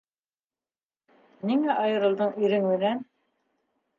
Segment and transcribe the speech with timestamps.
[1.51, 3.07] Ниңә айырылдың ирең менән?